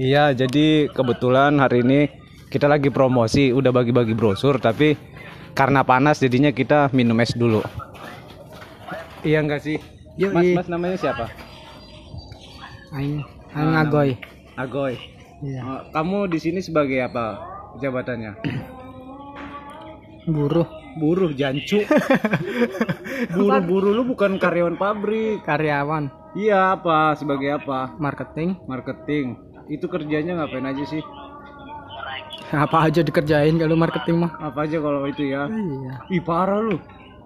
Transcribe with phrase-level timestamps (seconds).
[0.00, 2.00] Iya, jadi kebetulan hari ini
[2.48, 4.96] kita lagi promosi, udah bagi-bagi brosur, tapi
[5.52, 7.60] karena panas jadinya kita minum es dulu.
[9.20, 9.76] Iya enggak sih?
[10.16, 11.28] Mas, mas namanya siapa?
[12.96, 13.22] Aing,
[13.52, 14.10] Aing Agoy.
[14.56, 14.94] Agoy.
[15.40, 15.60] Iya.
[15.64, 17.40] Oh, kamu di sini sebagai apa
[17.80, 18.36] jabatannya?
[20.28, 20.68] Buruh,
[20.98, 21.80] Buruh jancu.
[23.36, 25.40] Buru-buru lu bukan karyawan pabrik.
[25.46, 27.18] karyawan, Iya apa?
[27.18, 27.90] Sebagai apa?
[27.98, 28.54] marketing.
[28.70, 29.34] Marketing.
[29.66, 31.02] Itu kerjanya ngapain aja sih?
[32.50, 34.34] Apa aja dikerjain kalau marketing mah?
[34.38, 35.46] Apa aja kalau itu ya?
[35.50, 35.92] Iya.
[36.10, 36.78] Ih parah lu.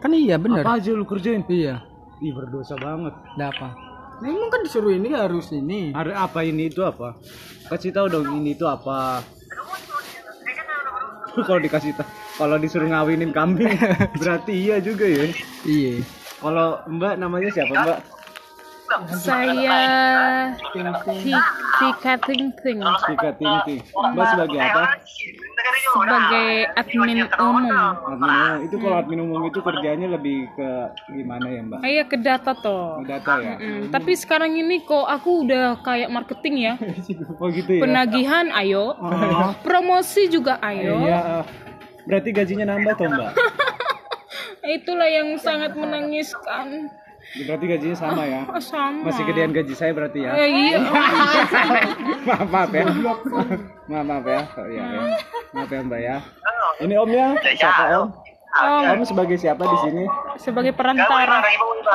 [0.00, 0.64] Kan iya bener.
[0.64, 1.44] Apa aja lu kerjain?
[1.48, 1.84] Iya.
[2.24, 3.12] Ih berdosa banget.
[3.36, 3.68] Ada apa?
[4.16, 5.92] Nah, emang kan disuruh ini harus ini.
[5.92, 7.20] Ada apa ini itu apa?
[7.68, 9.20] Kasih tahu dong ini itu apa?
[11.44, 12.08] kalau dikasih tahu,
[12.40, 13.76] kalau disuruh ngawinin kambing,
[14.20, 15.28] berarti iya juga ya.
[15.68, 16.00] Iya.
[16.40, 18.15] Kalau Mbak namanya siapa Mbak?
[19.16, 19.78] Saya
[21.18, 21.32] si
[21.78, 23.80] Tika Ting Ting Tika Tingting.
[24.14, 24.82] Mbak sebagai apa?
[25.86, 27.64] sebagai admin umum.
[27.66, 28.64] Admin umum.
[28.66, 30.68] Itu kalau admin umum itu kerjanya lebih ke
[31.10, 31.78] gimana ya Mbak?
[31.82, 33.02] Kayak ke data toh.
[33.02, 33.54] Data ya.
[33.58, 36.74] Mm, tapi sekarang ini kok aku udah kayak marketing ya.
[37.36, 37.82] Oh gitu ya.
[37.84, 38.96] Penagihan ayo,
[39.60, 41.04] promosi juga ayo.
[41.04, 41.20] Iya.
[41.20, 41.44] eh,
[42.06, 43.32] Berarti gajinya nambah toh Mbak?
[44.80, 46.90] Itulah yang sangat menangiskan.
[47.34, 48.42] Berarti gajinya sama ya?
[48.48, 49.10] Oh, sama.
[49.10, 50.32] Masih gedean gaji saya berarti ya?
[50.38, 50.78] Eh, iya.
[52.28, 52.84] maaf maaf ya.
[53.90, 54.40] Maaf maaf ya.
[54.56, 55.00] Oh, iya, ya.
[55.52, 56.16] maaf ya mbak ya.
[56.80, 58.08] Ini omnya siapa om?
[58.56, 58.82] Om.
[58.96, 60.04] Om sebagai siapa di sini?
[60.40, 61.44] Sebagai perantara,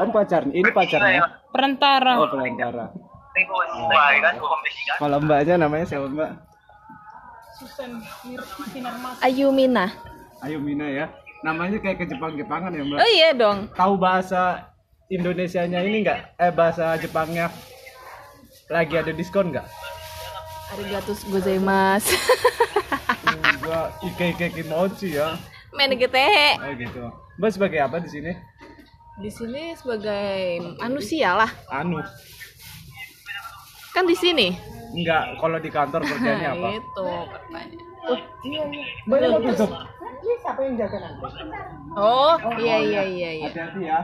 [0.04, 1.42] om pacar ini pacarnya?
[1.50, 2.22] Perantara.
[2.22, 2.92] oh pelantara
[5.00, 6.32] kalau mbaknya namanya siapa mbak?
[7.58, 8.02] Susan.
[9.24, 9.88] Ayumina.
[10.42, 11.06] Ayo Mina ya.
[11.42, 13.00] Namanya kayak ke Jepang Jepangan ya mbak?
[13.00, 13.72] Oh iya dong.
[13.74, 14.71] tahu bahasa
[15.12, 17.52] Indonesianya ini enggak eh bahasa Jepangnya
[18.66, 19.68] lagi ada diskon nggak
[20.72, 22.16] Arigatou gozaimasu.
[23.60, 25.36] gua ike ike kimochi ya
[25.72, 26.56] Menegetehe.
[26.58, 27.04] oh gitu
[27.36, 28.32] mbak sebagai apa di sini
[29.20, 31.52] Di sini sebagai manusia lah.
[31.70, 32.00] anu
[33.92, 34.56] Kan di sini.
[34.94, 37.80] enggak kalau di kantor kerjanya apa Itu katanya.
[39.06, 39.70] Banyak tutup.
[41.94, 43.46] Oh, iya iya iya iya.
[43.46, 44.00] Hati-hati ya.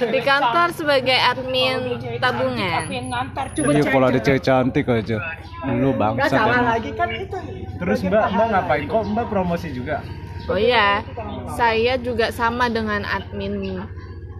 [0.00, 2.86] Di kantor sebagai admin tabungan.
[2.86, 3.90] Yang ngantar coba Iya cek.
[3.92, 5.16] kalau ada cewek cantik aja.
[5.66, 6.62] Lu bangsa kan.
[6.76, 7.38] lagi kan itu.
[7.80, 9.02] Terus Mbak, Mbak ngapain kok?
[9.10, 9.96] Mbak promosi juga.
[10.48, 11.04] Oh iya,
[11.54, 13.82] saya juga sama dengan admin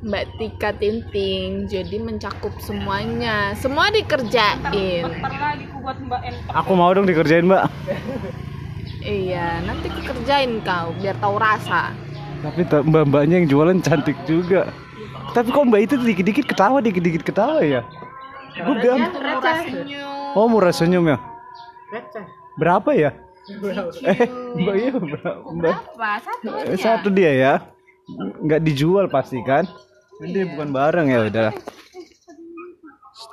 [0.01, 1.67] Mbak Tika Tinting.
[1.67, 3.53] Jadi mencakup semuanya.
[3.59, 5.05] Semua dikerjain.
[5.11, 6.35] Ntar lagi ku buat Mbak En.
[6.55, 7.65] Aku mau dong dikerjain, Mbak.
[9.01, 11.93] Iya, nanti kerjain kau biar tahu rasa.
[12.41, 14.69] Tapi ta- mbak-mbaknya yang jualan cantik juga.
[15.31, 17.87] Tapi kok Mbak itu dikit-dikit ketawa, dikit-dikit ketawa ya?
[18.57, 18.99] Gue bilang,
[19.63, 20.35] Senyum.
[20.35, 21.19] oh murah senyum ya?
[21.89, 22.25] Receh.
[22.57, 23.11] Berapa ya?
[24.03, 24.27] Eh,
[24.59, 25.41] Mbak iya berapa?
[25.49, 25.75] Mbak.
[25.95, 26.11] Apa?
[26.19, 26.77] Satu Eh, aja.
[26.77, 27.55] Satu dia ya.
[28.43, 29.71] Nggak dijual pasti kan?
[30.19, 31.51] Ini bukan barang ya udah.